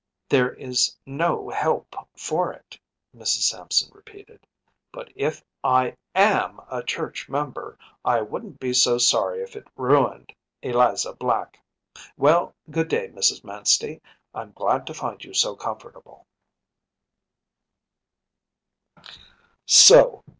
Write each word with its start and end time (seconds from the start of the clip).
“There 0.29 0.51
is 0.51 0.97
no 1.05 1.47
help 1.51 1.95
for 2.17 2.51
it,‚ÄĚ 2.53 3.19
Mrs. 3.21 3.43
Sampson 3.47 3.91
repeated, 3.93 4.47
“but 4.91 5.11
if 5.15 5.43
I 5.63 5.95
AM 6.15 6.59
a 6.71 6.81
church 6.81 7.29
member, 7.29 7.77
I 8.03 8.19
wouldn’t 8.21 8.59
be 8.59 8.73
so 8.73 8.97
sorry 8.97 9.43
if 9.43 9.55
it 9.55 9.67
ruined 9.75 10.33
Eliza 10.63 11.13
Black. 11.13 11.59
Well, 12.17 12.55
good 12.71 12.87
day, 12.87 13.09
Mrs. 13.09 13.43
Manstey; 13.43 14.01
I’m 14.33 14.53
glad 14.53 14.87
to 14.87 14.95
find 14.95 15.23
you 15.23 15.35
so 15.35 15.55
comfortable. 15.55 16.25